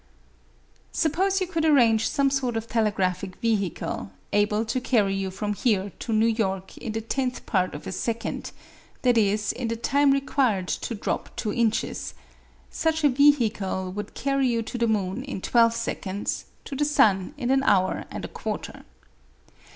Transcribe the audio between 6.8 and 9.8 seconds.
the tenth part of a second i.e. in the